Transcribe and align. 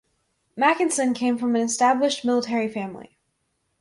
Mackensen 0.57 1.13
came 1.13 1.37
from 1.37 1.55
an 1.55 1.61
established 1.61 2.25
military 2.25 2.67
family. 2.67 3.19